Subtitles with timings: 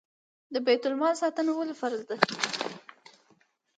[0.53, 2.17] د بیت المال ساتنه ولې فرض ده؟